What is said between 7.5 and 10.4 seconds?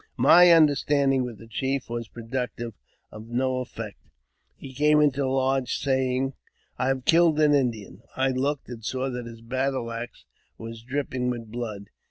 Indian;" I looked, and saw that his battle axe